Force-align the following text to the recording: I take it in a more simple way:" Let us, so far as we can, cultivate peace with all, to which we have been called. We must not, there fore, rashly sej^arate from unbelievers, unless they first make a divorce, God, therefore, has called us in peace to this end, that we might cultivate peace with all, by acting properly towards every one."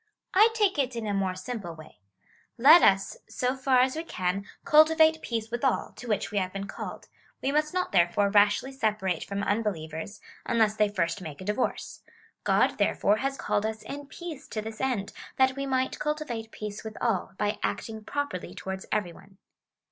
I 0.33 0.49
take 0.55 0.79
it 0.79 0.95
in 0.95 1.05
a 1.05 1.13
more 1.13 1.35
simple 1.35 1.75
way:" 1.75 1.99
Let 2.57 2.81
us, 2.81 3.17
so 3.29 3.55
far 3.55 3.81
as 3.81 3.95
we 3.95 4.01
can, 4.03 4.47
cultivate 4.65 5.21
peace 5.21 5.51
with 5.51 5.63
all, 5.63 5.93
to 5.97 6.07
which 6.07 6.31
we 6.31 6.39
have 6.39 6.51
been 6.51 6.65
called. 6.67 7.07
We 7.39 7.51
must 7.51 7.71
not, 7.71 7.91
there 7.91 8.09
fore, 8.09 8.31
rashly 8.31 8.71
sej^arate 8.71 9.23
from 9.23 9.43
unbelievers, 9.43 10.19
unless 10.43 10.75
they 10.75 10.89
first 10.89 11.21
make 11.21 11.39
a 11.39 11.45
divorce, 11.45 12.01
God, 12.43 12.79
therefore, 12.79 13.17
has 13.17 13.37
called 13.37 13.63
us 13.63 13.83
in 13.83 14.07
peace 14.07 14.47
to 14.47 14.61
this 14.63 14.81
end, 14.81 15.13
that 15.37 15.55
we 15.55 15.67
might 15.67 15.99
cultivate 15.99 16.49
peace 16.51 16.83
with 16.83 16.97
all, 16.99 17.33
by 17.37 17.59
acting 17.61 18.03
properly 18.03 18.55
towards 18.55 18.87
every 18.91 19.13
one." 19.13 19.37